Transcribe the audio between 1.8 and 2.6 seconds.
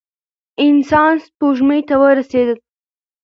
ته ورسېد.